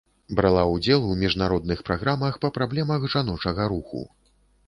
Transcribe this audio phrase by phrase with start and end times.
[0.37, 4.01] Брала ўдзел у міжнародных праграмах па праблемах жаночага руху.